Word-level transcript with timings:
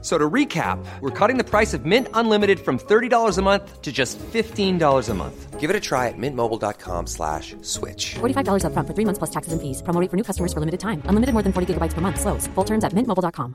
So 0.00 0.16
to 0.16 0.30
recap, 0.30 0.78
we're 1.00 1.10
cutting 1.10 1.38
the 1.38 1.44
price 1.44 1.74
of 1.74 1.84
Mint 1.84 2.06
Unlimited 2.14 2.60
from 2.60 2.78
$30 2.78 3.36
a 3.36 3.42
month 3.42 3.82
to 3.82 3.90
just 3.90 4.16
$15 4.32 5.08
a 5.08 5.14
month. 5.14 5.58
Give 5.58 5.70
it 5.70 5.74
a 5.74 5.80
try 5.80 6.06
at 6.06 6.14
mintmobile.com 6.16 7.06
slash 7.08 7.56
switch. 7.62 8.14
$45 8.20 8.62
upfront 8.62 8.86
for 8.86 8.94
three 8.94 9.04
months 9.04 9.18
plus 9.18 9.30
taxes 9.30 9.52
and 9.52 9.60
fees. 9.60 9.82
Promo 9.82 10.00
rate 10.00 10.08
for 10.08 10.16
new 10.16 10.22
customers 10.22 10.52
for 10.52 10.60
limited 10.60 10.78
time. 10.78 11.02
Unlimited 11.10 11.34
more 11.34 11.42
than 11.42 11.52
40 11.52 11.74
gigabytes 11.74 11.94
per 11.94 12.00
month. 12.00 12.20
Slows. 12.20 12.46
Full 12.54 12.64
terms 12.64 12.84
at 12.84 12.92
mintmobile.com. 12.94 13.54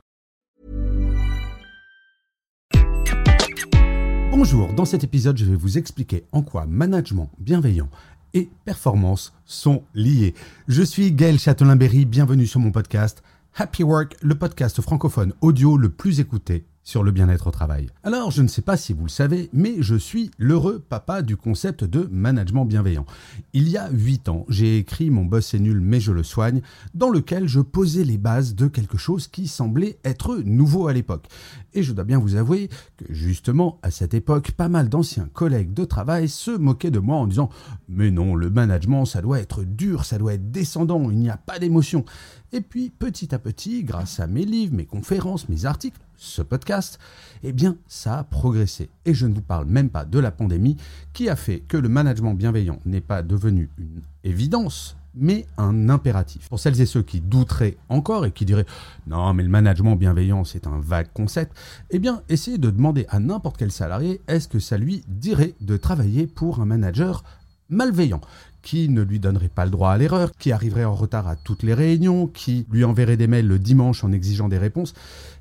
Bonjour, 4.30 4.72
dans 4.74 4.84
cet 4.84 5.04
épisode, 5.04 5.38
je 5.38 5.44
vais 5.46 5.56
vous 5.56 5.78
expliquer 5.78 6.24
en 6.32 6.42
quoi 6.42 6.66
management 6.66 7.30
bienveillant 7.38 7.88
et 8.34 8.50
performance 8.64 9.32
sont 9.46 9.84
liés. 9.94 10.34
Je 10.68 10.82
suis 10.82 11.12
Gaël 11.12 11.38
Châtelain-Berry, 11.38 12.04
bienvenue 12.04 12.46
sur 12.46 12.60
mon 12.60 12.72
podcast 12.72 13.22
Happy 13.56 13.84
Work, 13.84 14.16
le 14.20 14.34
podcast 14.34 14.80
francophone 14.82 15.32
audio 15.40 15.76
le 15.76 15.88
plus 15.88 16.18
écouté 16.18 16.66
sur 16.84 17.02
le 17.02 17.10
bien-être 17.10 17.46
au 17.46 17.50
travail. 17.50 17.88
Alors, 18.02 18.30
je 18.30 18.42
ne 18.42 18.48
sais 18.48 18.62
pas 18.62 18.76
si 18.76 18.92
vous 18.92 19.04
le 19.04 19.10
savez, 19.10 19.48
mais 19.52 19.76
je 19.80 19.96
suis 19.96 20.30
l'heureux 20.38 20.84
papa 20.86 21.22
du 21.22 21.36
concept 21.36 21.82
de 21.82 22.08
management 22.12 22.66
bienveillant. 22.66 23.06
Il 23.54 23.68
y 23.68 23.78
a 23.78 23.90
8 23.90 24.28
ans, 24.28 24.44
j'ai 24.48 24.78
écrit 24.78 25.10
Mon 25.10 25.24
boss 25.24 25.54
est 25.54 25.58
nul 25.58 25.80
mais 25.80 25.98
je 25.98 26.12
le 26.12 26.22
soigne, 26.22 26.60
dans 26.92 27.08
lequel 27.08 27.48
je 27.48 27.60
posais 27.60 28.04
les 28.04 28.18
bases 28.18 28.54
de 28.54 28.68
quelque 28.68 28.98
chose 28.98 29.26
qui 29.26 29.48
semblait 29.48 29.98
être 30.04 30.36
nouveau 30.44 30.86
à 30.86 30.92
l'époque. 30.92 31.26
Et 31.72 31.82
je 31.82 31.92
dois 31.92 32.04
bien 32.04 32.18
vous 32.18 32.36
avouer 32.36 32.68
que 32.98 33.06
justement, 33.08 33.78
à 33.82 33.90
cette 33.90 34.14
époque, 34.14 34.52
pas 34.52 34.68
mal 34.68 34.88
d'anciens 34.88 35.28
collègues 35.32 35.72
de 35.72 35.84
travail 35.84 36.28
se 36.28 36.50
moquaient 36.50 36.90
de 36.90 36.98
moi 36.98 37.16
en 37.16 37.26
disant 37.26 37.48
Mais 37.88 38.10
non, 38.10 38.34
le 38.34 38.50
management, 38.50 39.06
ça 39.06 39.22
doit 39.22 39.40
être 39.40 39.64
dur, 39.64 40.04
ça 40.04 40.18
doit 40.18 40.34
être 40.34 40.50
descendant, 40.50 41.10
il 41.10 41.18
n'y 41.18 41.30
a 41.30 41.38
pas 41.38 41.58
d'émotion. 41.58 42.04
Et 42.52 42.60
puis, 42.60 42.90
petit 42.90 43.34
à 43.34 43.38
petit, 43.38 43.82
grâce 43.82 44.20
à 44.20 44.28
mes 44.28 44.44
livres, 44.44 44.76
mes 44.76 44.86
conférences, 44.86 45.48
mes 45.48 45.64
articles, 45.64 45.98
ce 46.16 46.42
podcast, 46.42 46.98
eh 47.42 47.52
bien, 47.52 47.76
ça 47.86 48.18
a 48.18 48.24
progressé. 48.24 48.88
Et 49.04 49.14
je 49.14 49.26
ne 49.26 49.34
vous 49.34 49.42
parle 49.42 49.66
même 49.66 49.90
pas 49.90 50.04
de 50.04 50.18
la 50.18 50.30
pandémie 50.30 50.76
qui 51.12 51.28
a 51.28 51.36
fait 51.36 51.60
que 51.60 51.76
le 51.76 51.88
management 51.88 52.34
bienveillant 52.34 52.80
n'est 52.84 53.00
pas 53.00 53.22
devenu 53.22 53.68
une 53.78 54.02
évidence, 54.24 54.96
mais 55.14 55.46
un 55.58 55.88
impératif. 55.88 56.48
Pour 56.48 56.58
celles 56.58 56.80
et 56.80 56.86
ceux 56.86 57.02
qui 57.02 57.20
douteraient 57.20 57.76
encore 57.88 58.26
et 58.26 58.32
qui 58.32 58.44
diraient 58.44 58.66
non, 59.06 59.32
mais 59.34 59.42
le 59.42 59.48
management 59.48 59.96
bienveillant, 59.96 60.44
c'est 60.44 60.66
un 60.66 60.80
vague 60.80 61.12
concept, 61.12 61.56
eh 61.90 61.98
bien, 61.98 62.22
essayez 62.28 62.58
de 62.58 62.70
demander 62.70 63.06
à 63.08 63.20
n'importe 63.20 63.56
quel 63.56 63.70
salarié 63.70 64.20
est-ce 64.26 64.48
que 64.48 64.58
ça 64.58 64.78
lui 64.78 65.04
dirait 65.08 65.54
de 65.60 65.76
travailler 65.76 66.26
pour 66.26 66.60
un 66.60 66.66
manager 66.66 67.22
malveillant 67.68 68.20
qui 68.62 68.88
ne 68.88 69.02
lui 69.02 69.20
donnerait 69.20 69.48
pas 69.48 69.66
le 69.66 69.70
droit 69.70 69.90
à 69.90 69.98
l'erreur, 69.98 70.32
qui 70.38 70.50
arriverait 70.50 70.84
en 70.84 70.94
retard 70.94 71.28
à 71.28 71.36
toutes 71.36 71.62
les 71.62 71.74
réunions, 71.74 72.26
qui 72.26 72.66
lui 72.70 72.84
enverrait 72.84 73.18
des 73.18 73.26
mails 73.26 73.46
le 73.46 73.58
dimanche 73.58 74.04
en 74.04 74.12
exigeant 74.12 74.48
des 74.48 74.58
réponses, 74.58 74.94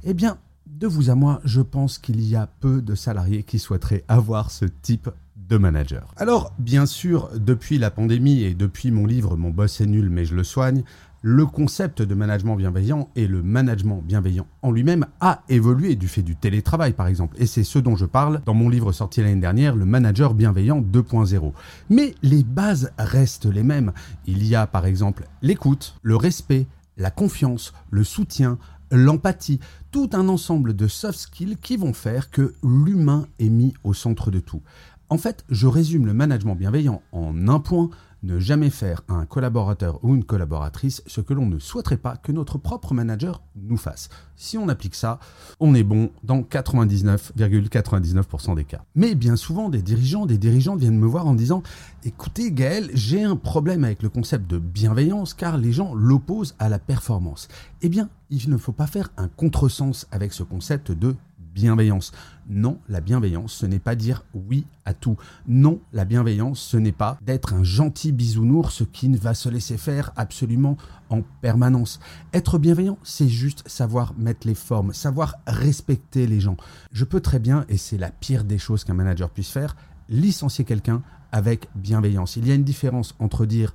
eh 0.03 0.13
bien, 0.13 0.37
de 0.67 0.87
vous 0.87 1.09
à 1.09 1.15
moi, 1.15 1.39
je 1.43 1.61
pense 1.61 1.97
qu'il 1.97 2.21
y 2.21 2.35
a 2.35 2.47
peu 2.59 2.81
de 2.81 2.95
salariés 2.95 3.43
qui 3.43 3.59
souhaiteraient 3.59 4.03
avoir 4.07 4.51
ce 4.51 4.65
type 4.65 5.09
de 5.35 5.57
manager. 5.57 6.13
Alors, 6.17 6.53
bien 6.59 6.85
sûr, 6.85 7.29
depuis 7.37 7.77
la 7.77 7.91
pandémie 7.91 8.43
et 8.43 8.53
depuis 8.53 8.91
mon 8.91 9.05
livre 9.05 9.35
Mon 9.35 9.49
boss 9.49 9.81
est 9.81 9.85
nul 9.85 10.09
mais 10.09 10.25
je 10.25 10.35
le 10.35 10.43
soigne, 10.43 10.83
le 11.21 11.45
concept 11.45 12.01
de 12.01 12.15
management 12.15 12.57
bienveillant 12.57 13.09
et 13.15 13.27
le 13.27 13.41
management 13.41 14.01
bienveillant 14.03 14.45
en 14.61 14.71
lui-même 14.71 15.05
a 15.21 15.43
évolué 15.47 15.95
du 15.95 16.09
fait 16.09 16.21
du 16.21 16.35
télétravail 16.35 16.91
par 16.91 17.07
exemple. 17.07 17.37
Et 17.39 17.45
c'est 17.45 17.63
ce 17.63 17.79
dont 17.79 17.95
je 17.95 18.05
parle 18.05 18.41
dans 18.45 18.53
mon 18.53 18.67
livre 18.67 18.91
sorti 18.91 19.21
l'année 19.21 19.39
dernière, 19.39 19.75
Le 19.75 19.85
manager 19.85 20.33
bienveillant 20.33 20.81
2.0. 20.81 21.53
Mais 21.89 22.13
les 22.23 22.43
bases 22.43 22.91
restent 22.97 23.45
les 23.45 23.63
mêmes. 23.63 23.93
Il 24.25 24.45
y 24.45 24.55
a 24.55 24.67
par 24.67 24.85
exemple 24.85 25.25
l'écoute, 25.41 25.95
le 26.01 26.17
respect, 26.17 26.67
la 26.97 27.09
confiance, 27.09 27.73
le 27.89 28.03
soutien, 28.03 28.57
l'empathie, 28.93 29.59
tout 29.91 30.09
un 30.13 30.29
ensemble 30.29 30.75
de 30.75 30.87
soft 30.87 31.19
skills 31.19 31.57
qui 31.61 31.77
vont 31.77 31.93
faire 31.93 32.29
que 32.29 32.53
l'humain 32.63 33.27
est 33.39 33.49
mis 33.49 33.73
au 33.83 33.93
centre 33.93 34.31
de 34.31 34.39
tout. 34.39 34.61
En 35.09 35.17
fait, 35.17 35.43
je 35.49 35.67
résume 35.67 36.05
le 36.05 36.13
management 36.13 36.55
bienveillant 36.55 37.01
en 37.11 37.47
un 37.47 37.59
point, 37.59 37.89
ne 38.23 38.39
jamais 38.39 38.69
faire 38.69 39.01
à 39.07 39.13
un 39.13 39.25
collaborateur 39.25 39.99
ou 40.03 40.13
une 40.15 40.23
collaboratrice 40.23 41.03
ce 41.05 41.21
que 41.21 41.33
l'on 41.33 41.45
ne 41.45 41.59
souhaiterait 41.59 41.97
pas 41.97 42.17
que 42.17 42.31
notre 42.31 42.57
propre 42.57 42.93
manager 42.93 43.41
nous 43.55 43.77
fasse. 43.77 44.09
Si 44.35 44.57
on 44.57 44.69
applique 44.69 44.95
ça, 44.95 45.19
on 45.59 45.75
est 45.75 45.83
bon 45.83 46.09
dans 46.23 46.41
99,99% 46.41 48.55
des 48.55 48.63
cas. 48.63 48.83
Mais 48.95 49.15
bien 49.15 49.35
souvent, 49.35 49.69
des 49.69 49.81
dirigeants, 49.81 50.25
des 50.25 50.37
dirigeantes 50.37 50.79
viennent 50.79 50.97
me 50.97 51.05
voir 51.05 51.27
en 51.27 51.33
disant 51.33 51.63
Écoutez, 52.03 52.51
Gaël, 52.51 52.89
j'ai 52.93 53.23
un 53.23 53.35
problème 53.35 53.83
avec 53.83 54.01
le 54.01 54.09
concept 54.09 54.49
de 54.49 54.57
bienveillance 54.57 55.33
car 55.33 55.57
les 55.57 55.71
gens 55.71 55.93
l'opposent 55.93 56.55
à 56.59 56.69
la 56.69 56.79
performance. 56.79 57.47
Eh 57.81 57.89
bien, 57.89 58.09
il 58.29 58.49
ne 58.49 58.57
faut 58.57 58.71
pas 58.71 58.87
faire 58.87 59.09
un 59.17 59.27
contresens 59.27 60.07
avec 60.11 60.33
ce 60.33 60.43
concept 60.43 60.91
de 60.91 61.15
bienveillance. 61.53 62.11
Non, 62.49 62.79
la 62.89 62.99
bienveillance, 62.99 63.53
ce 63.53 63.65
n'est 63.65 63.79
pas 63.79 63.95
dire 63.95 64.23
oui 64.33 64.65
à 64.85 64.93
tout. 64.93 65.17
Non, 65.47 65.79
la 65.93 66.05
bienveillance, 66.05 66.59
ce 66.59 66.77
n'est 66.77 66.91
pas 66.91 67.17
d'être 67.21 67.53
un 67.53 67.63
gentil 67.63 68.11
bisounours 68.11 68.83
qui 68.91 69.07
ne 69.09 69.17
va 69.17 69.33
se 69.33 69.49
laisser 69.49 69.77
faire 69.77 70.11
absolument 70.15 70.77
en 71.09 71.21
permanence. 71.41 71.99
Être 72.33 72.57
bienveillant, 72.57 72.97
c'est 73.03 73.29
juste 73.29 73.67
savoir 73.67 74.13
mettre 74.17 74.47
les 74.47 74.55
formes, 74.55 74.93
savoir 74.93 75.35
respecter 75.47 76.27
les 76.27 76.39
gens. 76.39 76.57
Je 76.91 77.05
peux 77.05 77.21
très 77.21 77.39
bien, 77.39 77.65
et 77.69 77.77
c'est 77.77 77.97
la 77.97 78.11
pire 78.11 78.43
des 78.43 78.57
choses 78.57 78.83
qu'un 78.83 78.93
manager 78.93 79.29
puisse 79.29 79.51
faire, 79.51 79.75
licencier 80.09 80.65
quelqu'un 80.65 81.01
avec 81.31 81.67
bienveillance. 81.75 82.35
Il 82.35 82.47
y 82.47 82.51
a 82.51 82.55
une 82.55 82.63
différence 82.63 83.15
entre 83.19 83.45
dire 83.45 83.73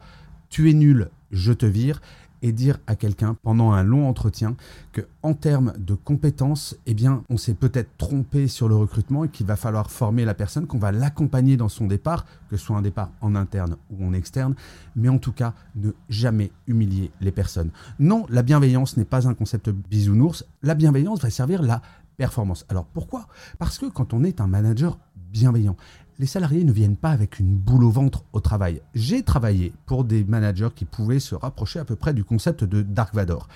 tu 0.50 0.70
es 0.70 0.74
nul, 0.74 1.10
je 1.30 1.52
te 1.52 1.66
vire, 1.66 2.00
et 2.42 2.52
dire 2.52 2.78
à 2.86 2.96
quelqu'un 2.96 3.36
pendant 3.42 3.72
un 3.72 3.82
long 3.82 4.08
entretien 4.08 4.56
que 4.92 5.02
en 5.22 5.34
termes 5.34 5.72
de 5.78 5.94
compétences, 5.94 6.76
eh 6.86 6.94
bien, 6.94 7.22
on 7.28 7.36
s'est 7.36 7.54
peut-être 7.54 7.90
trompé 7.98 8.48
sur 8.48 8.68
le 8.68 8.76
recrutement 8.76 9.24
et 9.24 9.28
qu'il 9.28 9.46
va 9.46 9.56
falloir 9.56 9.90
former 9.90 10.24
la 10.24 10.34
personne, 10.34 10.66
qu'on 10.66 10.78
va 10.78 10.92
l'accompagner 10.92 11.56
dans 11.56 11.68
son 11.68 11.86
départ, 11.86 12.24
que 12.48 12.56
ce 12.56 12.64
soit 12.64 12.76
un 12.76 12.82
départ 12.82 13.10
en 13.20 13.34
interne 13.34 13.76
ou 13.90 14.06
en 14.06 14.12
externe, 14.12 14.54
mais 14.96 15.08
en 15.08 15.18
tout 15.18 15.32
cas, 15.32 15.54
ne 15.76 15.92
jamais 16.08 16.50
humilier 16.66 17.10
les 17.20 17.32
personnes. 17.32 17.70
Non, 17.98 18.26
la 18.28 18.42
bienveillance 18.42 18.96
n'est 18.96 19.04
pas 19.04 19.28
un 19.28 19.34
concept 19.34 19.70
bisounours, 19.70 20.44
la 20.62 20.74
bienveillance 20.74 21.20
va 21.20 21.30
servir 21.30 21.62
la 21.62 21.82
performance. 22.16 22.64
Alors 22.68 22.84
pourquoi? 22.84 23.28
Parce 23.58 23.78
que 23.78 23.86
quand 23.86 24.12
on 24.12 24.24
est 24.24 24.40
un 24.40 24.46
manager 24.46 24.98
bienveillant, 25.32 25.76
les 26.18 26.26
salariés 26.26 26.64
ne 26.64 26.72
viennent 26.72 26.96
pas 26.96 27.10
avec 27.10 27.38
une 27.38 27.56
boule 27.56 27.84
au 27.84 27.90
ventre 27.90 28.24
au 28.32 28.40
travail. 28.40 28.82
J'ai 28.94 29.22
travaillé 29.22 29.72
pour 29.86 30.04
des 30.04 30.24
managers 30.24 30.70
qui 30.74 30.84
pouvaient 30.84 31.20
se 31.20 31.34
rapprocher 31.34 31.78
à 31.78 31.84
peu 31.84 31.94
près 31.94 32.12
du 32.12 32.24
concept 32.24 32.64
de 32.64 32.82
Dark 32.82 33.14
Vador. 33.14 33.48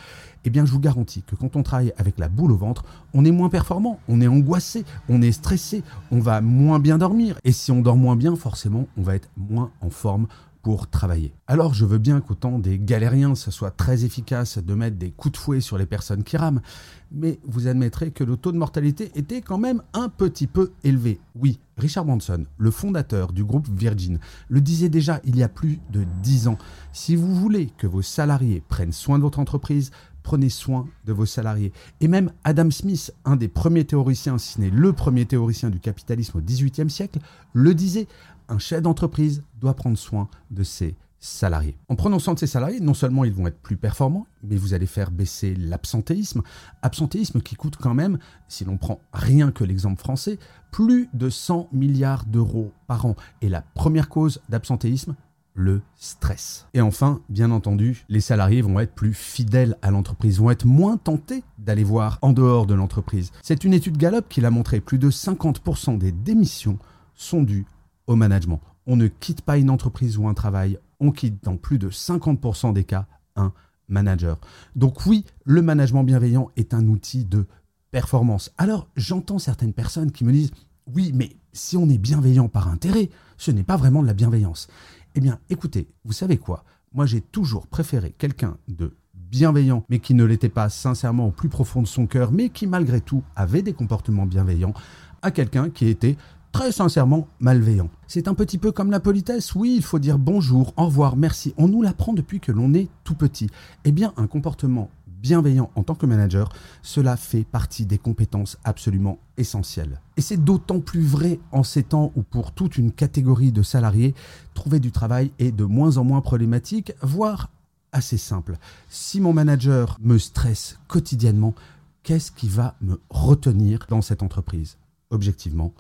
Eh 0.44 0.50
bien, 0.50 0.64
je 0.64 0.72
vous 0.72 0.80
garantis 0.80 1.22
que 1.22 1.34
quand 1.34 1.56
on 1.56 1.62
travaille 1.62 1.92
avec 1.96 2.18
la 2.18 2.28
boule 2.28 2.52
au 2.52 2.56
ventre, 2.56 2.84
on 3.14 3.24
est 3.24 3.30
moins 3.30 3.48
performant, 3.48 3.98
on 4.08 4.20
est 4.20 4.28
angoissé, 4.28 4.84
on 5.08 5.22
est 5.22 5.32
stressé, 5.32 5.82
on 6.10 6.20
va 6.20 6.40
moins 6.40 6.78
bien 6.78 6.98
dormir. 6.98 7.38
Et 7.44 7.52
si 7.52 7.72
on 7.72 7.80
dort 7.80 7.96
moins 7.96 8.16
bien, 8.16 8.34
forcément, 8.36 8.86
on 8.96 9.02
va 9.02 9.16
être 9.16 9.28
moins 9.36 9.70
en 9.80 9.90
forme 9.90 10.26
pour 10.62 10.88
travailler. 10.88 11.34
Alors 11.46 11.74
je 11.74 11.84
veux 11.84 11.98
bien 11.98 12.20
qu'autant 12.20 12.58
des 12.58 12.78
galériens, 12.78 13.34
ce 13.34 13.50
soit 13.50 13.72
très 13.72 14.04
efficace 14.04 14.58
de 14.58 14.74
mettre 14.74 14.96
des 14.96 15.10
coups 15.10 15.32
de 15.32 15.36
fouet 15.36 15.60
sur 15.60 15.76
les 15.76 15.86
personnes 15.86 16.22
qui 16.22 16.36
rament, 16.36 16.62
mais 17.10 17.40
vous 17.44 17.66
admettrez 17.66 18.10
que 18.12 18.24
le 18.24 18.36
taux 18.36 18.52
de 18.52 18.58
mortalité 18.58 19.10
était 19.14 19.40
quand 19.40 19.58
même 19.58 19.82
un 19.92 20.08
petit 20.08 20.46
peu 20.46 20.72
élevé. 20.84 21.20
Oui, 21.34 21.58
Richard 21.76 22.04
Branson, 22.04 22.44
le 22.58 22.70
fondateur 22.70 23.32
du 23.32 23.44
groupe 23.44 23.68
Virgin, 23.68 24.18
le 24.48 24.60
disait 24.60 24.88
déjà 24.88 25.20
il 25.24 25.36
y 25.36 25.42
a 25.42 25.48
plus 25.48 25.80
de 25.90 26.04
10 26.22 26.48
ans. 26.48 26.58
Si 26.92 27.16
vous 27.16 27.34
voulez 27.34 27.66
que 27.76 27.86
vos 27.86 28.02
salariés 28.02 28.62
prennent 28.68 28.92
soin 28.92 29.18
de 29.18 29.22
votre 29.22 29.38
entreprise, 29.38 29.90
prenez 30.22 30.48
soin 30.48 30.86
de 31.04 31.12
vos 31.12 31.26
salariés. 31.26 31.72
Et 32.00 32.08
même 32.08 32.32
Adam 32.44 32.70
Smith, 32.70 33.12
un 33.24 33.36
des 33.36 33.48
premiers 33.48 33.84
théoriciens, 33.84 34.38
si 34.38 34.54
ce 34.54 34.60
n'est 34.60 34.70
le 34.70 34.92
premier 34.92 35.26
théoricien 35.26 35.70
du 35.70 35.80
capitalisme 35.80 36.38
au 36.38 36.40
XVIIIe 36.40 36.90
siècle, 36.90 37.18
le 37.52 37.74
disait 37.74 38.08
un 38.48 38.58
chef 38.58 38.82
d'entreprise 38.82 39.42
doit 39.60 39.74
prendre 39.74 39.98
soin 39.98 40.28
de 40.50 40.62
ses 40.62 40.94
salariés. 41.22 41.76
En 41.88 41.94
prenant 41.94 42.18
soin 42.18 42.34
de 42.34 42.38
ses 42.38 42.48
salariés, 42.48 42.80
non 42.80 42.94
seulement 42.94 43.24
ils 43.24 43.32
vont 43.32 43.46
être 43.46 43.60
plus 43.60 43.76
performants, 43.76 44.26
mais 44.42 44.56
vous 44.56 44.74
allez 44.74 44.86
faire 44.86 45.12
baisser 45.12 45.54
l'absentéisme. 45.54 46.42
Absentéisme 46.82 47.40
qui 47.40 47.54
coûte 47.54 47.76
quand 47.76 47.94
même, 47.94 48.18
si 48.48 48.64
l'on 48.64 48.76
prend 48.76 49.00
rien 49.12 49.52
que 49.52 49.62
l'exemple 49.62 50.00
français, 50.00 50.38
plus 50.72 51.08
de 51.14 51.30
100 51.30 51.68
milliards 51.72 52.24
d'euros 52.24 52.72
par 52.88 53.06
an. 53.06 53.14
Et 53.40 53.48
la 53.48 53.62
première 53.62 54.08
cause 54.08 54.40
d'absentéisme, 54.48 55.14
le 55.54 55.82
stress. 55.96 56.66
Et 56.74 56.80
enfin, 56.80 57.20
bien 57.28 57.50
entendu, 57.50 58.04
les 58.08 58.20
salariés 58.20 58.62
vont 58.62 58.80
être 58.80 58.94
plus 58.94 59.14
fidèles 59.14 59.76
à 59.82 59.90
l'entreprise, 59.90 60.38
vont 60.38 60.50
être 60.50 60.64
moins 60.64 60.96
tentés 60.96 61.44
d'aller 61.58 61.84
voir 61.84 62.18
en 62.22 62.32
dehors 62.32 62.66
de 62.66 62.74
l'entreprise. 62.74 63.32
C'est 63.42 63.64
une 63.64 63.74
étude 63.74 63.96
Gallup 63.96 64.28
qui 64.28 64.40
l'a 64.40 64.50
montré, 64.50 64.80
plus 64.80 64.98
de 64.98 65.10
50% 65.10 65.98
des 65.98 66.12
démissions 66.12 66.78
sont 67.14 67.42
dues 67.42 67.66
au 68.06 68.16
management. 68.16 68.60
On 68.86 68.96
ne 68.96 69.06
quitte 69.06 69.42
pas 69.42 69.58
une 69.58 69.70
entreprise 69.70 70.18
ou 70.18 70.26
un 70.26 70.34
travail, 70.34 70.78
on 71.00 71.12
quitte 71.12 71.42
dans 71.44 71.56
plus 71.56 71.78
de 71.78 71.90
50% 71.90 72.72
des 72.72 72.84
cas 72.84 73.06
un 73.36 73.52
manager. 73.88 74.38
Donc 74.74 75.06
oui, 75.06 75.24
le 75.44 75.62
management 75.62 76.04
bienveillant 76.04 76.50
est 76.56 76.74
un 76.74 76.86
outil 76.88 77.24
de 77.24 77.46
performance. 77.90 78.50
Alors 78.58 78.88
j'entends 78.96 79.38
certaines 79.38 79.74
personnes 79.74 80.12
qui 80.12 80.24
me 80.24 80.32
disent 80.32 80.50
oui, 80.86 81.12
mais 81.14 81.36
si 81.52 81.76
on 81.76 81.88
est 81.88 81.98
bienveillant 81.98 82.48
par 82.48 82.68
intérêt, 82.68 83.10
ce 83.36 83.50
n'est 83.50 83.62
pas 83.62 83.76
vraiment 83.76 84.02
de 84.02 84.06
la 84.06 84.14
bienveillance. 84.14 84.68
Eh 85.14 85.20
bien, 85.20 85.38
écoutez, 85.50 85.88
vous 86.04 86.12
savez 86.12 86.38
quoi? 86.38 86.64
Moi, 86.94 87.04
j'ai 87.04 87.20
toujours 87.20 87.66
préféré 87.66 88.14
quelqu'un 88.16 88.56
de 88.68 88.94
bienveillant, 89.14 89.84
mais 89.90 89.98
qui 89.98 90.14
ne 90.14 90.24
l'était 90.24 90.48
pas 90.48 90.70
sincèrement 90.70 91.26
au 91.26 91.30
plus 91.30 91.50
profond 91.50 91.82
de 91.82 91.86
son 91.86 92.06
cœur, 92.06 92.32
mais 92.32 92.48
qui 92.48 92.66
malgré 92.66 93.02
tout 93.02 93.22
avait 93.36 93.60
des 93.60 93.74
comportements 93.74 94.24
bienveillants, 94.24 94.72
à 95.20 95.30
quelqu'un 95.30 95.68
qui 95.68 95.88
était 95.88 96.16
très 96.50 96.72
sincèrement 96.72 97.28
malveillant. 97.40 97.90
C'est 98.06 98.26
un 98.26 98.34
petit 98.34 98.56
peu 98.56 98.72
comme 98.72 98.90
la 98.90 99.00
politesse, 99.00 99.54
oui, 99.54 99.74
il 99.76 99.82
faut 99.82 99.98
dire 99.98 100.18
bonjour, 100.18 100.72
au 100.78 100.86
revoir, 100.86 101.16
merci. 101.16 101.52
On 101.58 101.68
nous 101.68 101.82
l'apprend 101.82 102.14
depuis 102.14 102.40
que 102.40 102.52
l'on 102.52 102.72
est 102.72 102.88
tout 103.04 103.14
petit. 103.14 103.48
Eh 103.84 103.92
bien, 103.92 104.14
un 104.16 104.26
comportement 104.26 104.90
bienveillant 105.22 105.70
en 105.76 105.84
tant 105.84 105.94
que 105.94 106.04
manager, 106.04 106.52
cela 106.82 107.16
fait 107.16 107.44
partie 107.44 107.86
des 107.86 107.98
compétences 107.98 108.58
absolument 108.64 109.18
essentielles. 109.36 110.00
Et 110.16 110.20
c'est 110.20 110.42
d'autant 110.42 110.80
plus 110.80 111.02
vrai 111.02 111.38
en 111.52 111.62
ces 111.62 111.84
temps 111.84 112.12
où 112.16 112.22
pour 112.22 112.52
toute 112.52 112.76
une 112.76 112.92
catégorie 112.92 113.52
de 113.52 113.62
salariés, 113.62 114.14
trouver 114.52 114.80
du 114.80 114.90
travail 114.90 115.32
est 115.38 115.52
de 115.52 115.64
moins 115.64 115.96
en 115.96 116.04
moins 116.04 116.20
problématique, 116.20 116.92
voire 117.00 117.50
assez 117.92 118.18
simple. 118.18 118.58
Si 118.88 119.20
mon 119.20 119.32
manager 119.32 119.96
me 120.00 120.18
stresse 120.18 120.78
quotidiennement, 120.88 121.54
qu'est-ce 122.02 122.32
qui 122.32 122.48
va 122.48 122.74
me 122.80 123.00
retenir 123.08 123.86
dans 123.88 124.02
cette 124.02 124.22
entreprise? 124.22 124.76
Objectivement, 125.10 125.72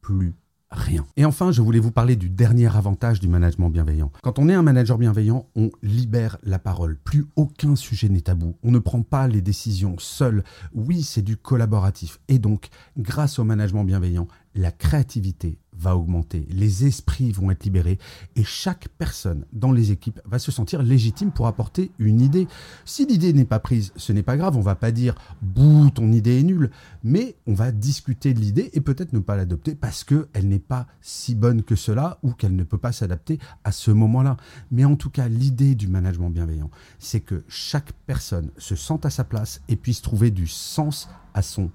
plus 0.00 0.34
rien. 0.76 1.06
Et 1.16 1.24
enfin, 1.24 1.50
je 1.52 1.62
voulais 1.62 1.78
vous 1.78 1.90
parler 1.90 2.16
du 2.16 2.30
dernier 2.30 2.74
avantage 2.76 3.20
du 3.20 3.28
management 3.28 3.70
bienveillant. 3.70 4.12
Quand 4.22 4.38
on 4.38 4.48
est 4.48 4.54
un 4.54 4.62
manager 4.62 4.98
bienveillant, 4.98 5.48
on 5.56 5.70
libère 5.82 6.38
la 6.42 6.58
parole. 6.58 6.96
Plus 6.96 7.26
aucun 7.36 7.76
sujet 7.76 8.08
n'est 8.08 8.20
tabou. 8.20 8.56
On 8.62 8.70
ne 8.70 8.78
prend 8.78 9.02
pas 9.02 9.28
les 9.28 9.42
décisions 9.42 9.96
seul. 9.98 10.44
Oui, 10.74 11.02
c'est 11.02 11.22
du 11.22 11.36
collaboratif. 11.36 12.20
Et 12.28 12.38
donc, 12.38 12.68
grâce 12.96 13.38
au 13.38 13.44
management 13.44 13.84
bienveillant, 13.84 14.28
la 14.54 14.70
créativité 14.70 15.58
va 15.78 15.96
augmenter, 15.96 16.46
les 16.50 16.86
esprits 16.86 17.32
vont 17.32 17.50
être 17.50 17.64
libérés 17.64 17.98
et 18.34 18.44
chaque 18.44 18.88
personne 18.98 19.44
dans 19.52 19.72
les 19.72 19.92
équipes 19.92 20.20
va 20.24 20.38
se 20.38 20.50
sentir 20.50 20.82
légitime 20.82 21.32
pour 21.32 21.46
apporter 21.46 21.90
une 21.98 22.20
idée. 22.20 22.48
Si 22.84 23.06
l'idée 23.06 23.32
n'est 23.32 23.44
pas 23.44 23.58
prise, 23.58 23.92
ce 23.96 24.12
n'est 24.12 24.22
pas 24.22 24.36
grave, 24.36 24.56
on 24.56 24.62
va 24.62 24.74
pas 24.74 24.90
dire 24.90 25.14
bouh, 25.42 25.90
ton 25.90 26.12
idée 26.12 26.40
est 26.40 26.44
nulle, 26.44 26.70
mais 27.02 27.36
on 27.46 27.54
va 27.54 27.72
discuter 27.72 28.34
de 28.34 28.40
l'idée 28.40 28.70
et 28.72 28.80
peut-être 28.80 29.12
ne 29.12 29.18
pas 29.18 29.36
l'adopter 29.36 29.74
parce 29.74 30.04
qu'elle 30.04 30.48
n'est 30.48 30.58
pas 30.58 30.86
si 31.00 31.34
bonne 31.34 31.62
que 31.62 31.76
cela 31.76 32.18
ou 32.22 32.32
qu'elle 32.32 32.56
ne 32.56 32.64
peut 32.64 32.78
pas 32.78 32.92
s'adapter 32.92 33.38
à 33.64 33.72
ce 33.72 33.90
moment-là. 33.90 34.36
Mais 34.70 34.84
en 34.84 34.96
tout 34.96 35.10
cas, 35.10 35.28
l'idée 35.28 35.74
du 35.74 35.88
management 35.88 36.30
bienveillant, 36.30 36.70
c'est 36.98 37.20
que 37.20 37.44
chaque 37.48 37.92
personne 38.06 38.50
se 38.58 38.76
sente 38.76 39.06
à 39.06 39.10
sa 39.10 39.24
place 39.24 39.60
et 39.68 39.76
puisse 39.76 40.02
trouver 40.02 40.30
du 40.30 40.46
sens 40.46 41.08
à 41.34 41.42
son 41.42 41.70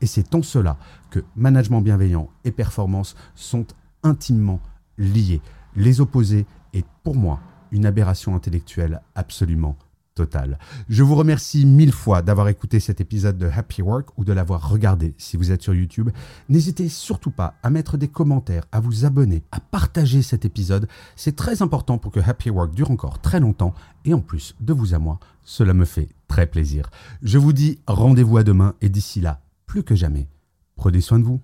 Et 0.00 0.06
c'est 0.06 0.34
en 0.34 0.42
cela 0.42 0.76
que 1.10 1.24
management 1.36 1.82
bienveillant 1.82 2.30
et 2.44 2.52
performance 2.52 3.16
sont 3.34 3.66
intimement 4.02 4.60
liés. 4.98 5.40
Les 5.76 6.00
opposés 6.00 6.46
est 6.72 6.86
pour 7.02 7.14
moi 7.14 7.40
une 7.70 7.86
aberration 7.86 8.34
intellectuelle 8.34 9.00
absolument 9.14 9.76
totale. 10.14 10.58
Je 10.88 11.02
vous 11.02 11.14
remercie 11.14 11.64
mille 11.66 11.92
fois 11.92 12.22
d'avoir 12.22 12.48
écouté 12.48 12.80
cet 12.80 13.00
épisode 13.00 13.38
de 13.38 13.46
Happy 13.48 13.82
Work 13.82 14.18
ou 14.18 14.24
de 14.24 14.32
l'avoir 14.32 14.68
regardé 14.68 15.14
si 15.18 15.36
vous 15.36 15.50
êtes 15.50 15.62
sur 15.62 15.74
YouTube. 15.74 16.10
N'hésitez 16.48 16.88
surtout 16.88 17.30
pas 17.30 17.54
à 17.62 17.70
mettre 17.70 17.96
des 17.96 18.08
commentaires, 18.08 18.64
à 18.72 18.80
vous 18.80 19.04
abonner, 19.04 19.42
à 19.52 19.60
partager 19.60 20.22
cet 20.22 20.44
épisode. 20.44 20.88
C'est 21.16 21.36
très 21.36 21.62
important 21.62 21.98
pour 21.98 22.12
que 22.12 22.20
Happy 22.20 22.50
Work 22.50 22.74
dure 22.74 22.90
encore 22.90 23.20
très 23.20 23.40
longtemps 23.40 23.74
et 24.04 24.14
en 24.14 24.20
plus 24.20 24.54
de 24.60 24.72
vous 24.72 24.94
à 24.94 24.98
moi, 24.98 25.18
cela 25.42 25.74
me 25.74 25.84
fait 25.84 26.08
très 26.28 26.46
plaisir. 26.46 26.90
Je 27.22 27.38
vous 27.38 27.52
dis 27.52 27.80
rendez-vous 27.86 28.36
à 28.36 28.44
demain 28.44 28.74
et 28.80 28.88
d'ici 28.88 29.20
là, 29.20 29.40
plus 29.66 29.82
que 29.82 29.94
jamais, 29.94 30.28
prenez 30.76 31.00
soin 31.00 31.18
de 31.18 31.24
vous. 31.24 31.40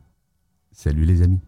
Salut 0.72 1.04
les 1.04 1.22
amis. 1.22 1.47